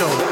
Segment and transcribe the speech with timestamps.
[0.00, 0.23] me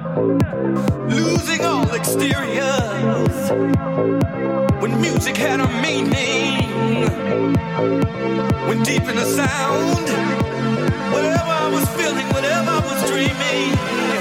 [0.00, 3.50] Losing all exteriors
[4.80, 7.04] when music had a meaning.
[8.66, 10.08] When deep in the sound,
[11.12, 14.19] whatever I was feeling, whatever I was dreaming.